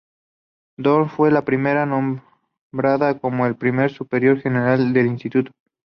[0.79, 5.51] Dorn fue la primera nombrada como la primera superiora general del instituto.